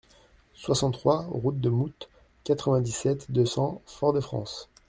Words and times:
soixante-trois 0.55 1.27
route 1.29 1.61
de 1.61 1.69
Moutte, 1.69 2.09
quatre-vingt-dix-sept, 2.43 3.31
deux 3.31 3.45
cents, 3.45 3.83
Fort-de-France 3.85 4.67